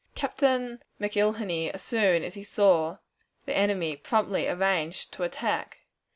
Captain 0.15 0.81
McIlhenney, 0.99 1.69
as 1.69 1.83
soon 1.83 2.23
as 2.23 2.33
he 2.33 2.43
saw 2.43 2.97
the 3.45 3.55
enemy, 3.55 3.95
promptly 3.95 4.47
arranged 4.47 5.13
to 5.13 5.21
attack. 5.21 5.81